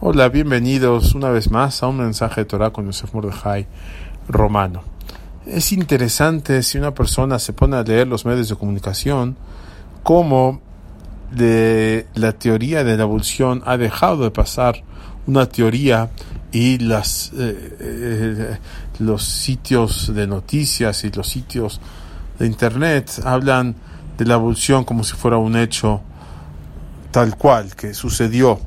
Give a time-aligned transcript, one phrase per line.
[0.00, 3.66] Hola, bienvenidos una vez más a un mensaje de Torah con Yosef Mordejai
[4.28, 4.84] romano.
[5.44, 9.36] Es interesante si una persona se pone a leer los medios de comunicación
[10.04, 10.60] cómo
[11.32, 14.84] de la teoría de la evolución ha dejado de pasar
[15.26, 16.10] una teoría
[16.52, 18.58] y las, eh, eh,
[19.00, 21.80] los sitios de noticias y los sitios
[22.38, 23.74] de internet hablan
[24.16, 26.02] de la evolución como si fuera un hecho
[27.10, 28.60] tal cual que sucedió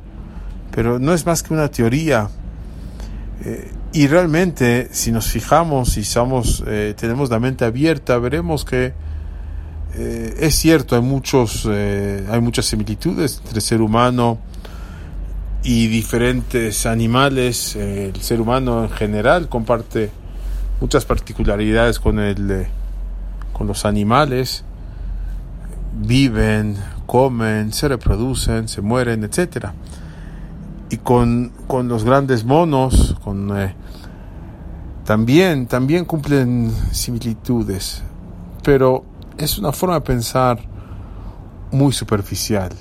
[0.72, 2.28] pero no es más que una teoría.
[3.44, 8.94] Eh, y realmente, si nos fijamos y somos, eh, tenemos la mente abierta, veremos que
[9.94, 14.38] eh, es cierto, hay, muchos, hay muchas similitudes entre ser humano
[15.62, 17.76] y diferentes animales.
[17.76, 20.10] el ser humano en general comparte
[20.80, 22.66] muchas particularidades con, el,
[23.52, 24.64] con los animales.
[25.94, 29.74] Viven, comen, se reproducen, se mueren, etcétera
[30.92, 33.74] y con, con los grandes monos, con, eh,
[35.06, 38.02] también, también cumplen similitudes,
[38.62, 39.02] pero
[39.38, 40.60] es una forma de pensar
[41.70, 42.72] muy superficial.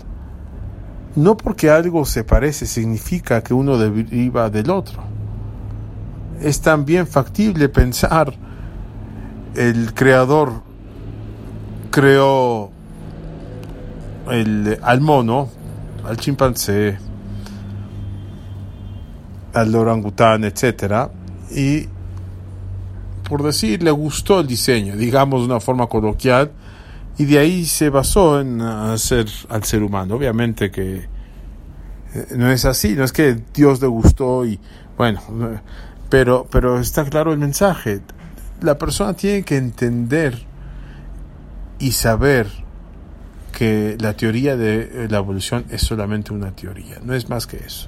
[1.16, 5.02] No porque algo se parece significa que uno deriva del otro.
[6.41, 8.33] Es también factible pensar
[9.55, 10.63] el creador
[11.91, 12.72] creó
[14.30, 15.47] el, al mono,
[16.05, 16.97] al chimpancé,
[19.53, 21.11] al orangután, etcétera,
[21.49, 21.88] y
[23.27, 26.52] por decir, le gustó el diseño, digamos de una forma coloquial,
[27.17, 30.16] y de ahí se basó en hacer al ser humano.
[30.16, 31.07] Obviamente que
[32.13, 34.59] eh, no es así, no es que Dios le gustó y
[34.97, 35.22] bueno,
[36.09, 38.02] pero, pero está claro el mensaje.
[38.59, 40.45] La persona tiene que entender
[41.79, 42.47] y saber
[43.52, 47.88] que la teoría de la evolución es solamente una teoría, no es más que eso.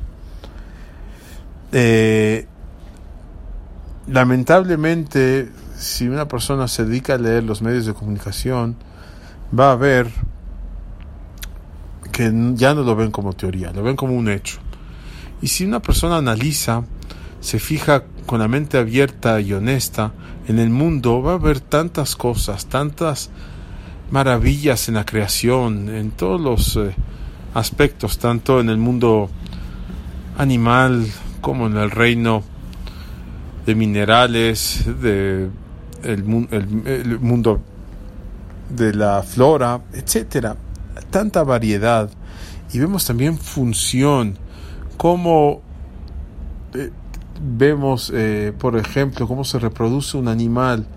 [1.75, 2.45] Eh,
[4.07, 8.75] lamentablemente, si una persona se dedica a leer los medios de comunicación,
[9.57, 10.07] va a ver
[12.11, 14.59] que ya no lo ven como teoría, lo ven como un hecho.
[15.41, 16.83] Y si una persona analiza,
[17.41, 20.13] se fija con la mente abierta y honesta
[20.47, 23.31] en el mundo, va a ver tantas cosas, tantas
[24.11, 26.95] maravillas en la creación, en todos los eh,
[27.55, 29.29] aspectos, tanto en el mundo
[30.37, 31.07] animal,
[31.43, 32.41] como en el reino
[33.65, 35.49] de minerales, de
[36.03, 36.23] el,
[37.19, 37.59] mundo
[38.69, 40.55] de la flora, etcétera,
[41.11, 42.09] tanta variedad
[42.71, 44.37] y vemos también función,
[44.95, 45.61] como
[46.73, 46.91] eh,
[47.41, 50.87] vemos, eh, por ejemplo, cómo se reproduce un animal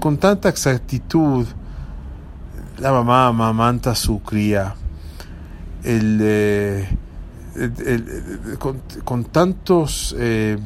[0.00, 1.46] con tanta exactitud.
[2.78, 4.74] La mamá amamanta su cría.
[5.84, 6.88] El, eh,
[9.04, 10.58] con, tantos eh,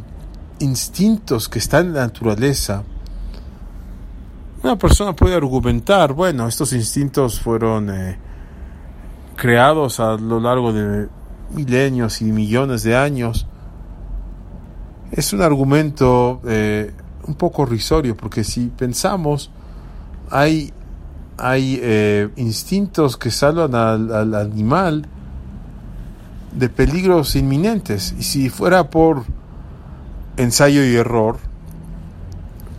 [0.60, 2.84] instintos que están en la naturaleza,
[4.62, 8.18] una persona puede argumentar, bueno, estos instintos fueron eh,
[9.36, 11.08] creados a lo largo de
[11.52, 13.46] milenios y millones de años.
[15.10, 16.92] Es un argumento eh,
[17.26, 19.50] un poco risorio, porque si pensamos,
[20.30, 20.72] hay,
[21.36, 25.06] hay instintos que salvan al animal
[26.54, 28.14] de peligros inminentes.
[28.18, 29.24] Y si fuera por
[30.36, 31.38] ensayo y error,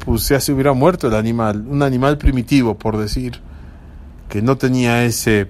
[0.06, 3.40] pues ya se hubiera muerto el animal, un animal primitivo, por decir,
[4.30, 5.50] que no tenía ese,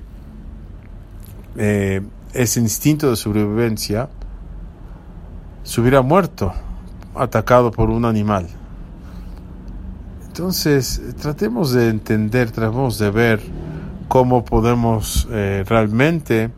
[1.58, 2.02] eh,
[2.34, 4.10] ese instinto de sobrevivencia,
[5.64, 6.54] se hubiera muerto
[7.16, 8.48] atacado por un animal.
[10.28, 13.42] Entonces, tratemos de entender, tratemos de ver
[14.08, 16.52] cómo podemos eh, realmente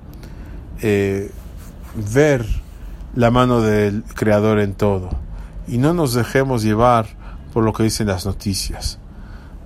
[0.81, 1.31] eh,
[1.97, 2.45] ver
[3.15, 5.09] la mano del Creador en todo
[5.67, 7.07] y no nos dejemos llevar
[7.53, 8.99] por lo que dicen las noticias.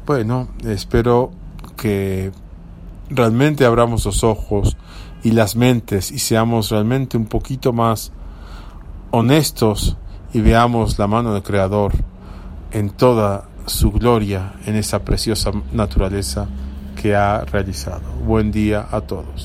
[0.05, 1.31] Bueno, espero
[1.77, 2.31] que
[3.09, 4.77] realmente abramos los ojos
[5.23, 8.11] y las mentes y seamos realmente un poquito más
[9.11, 9.97] honestos
[10.33, 11.93] y veamos la mano del Creador
[12.71, 16.47] en toda su gloria en esa preciosa naturaleza
[16.99, 18.01] que ha realizado.
[18.25, 19.39] Buen día a todos.